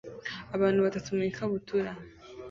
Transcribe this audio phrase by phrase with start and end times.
[0.55, 1.91] Abantu batatu mu ikabutura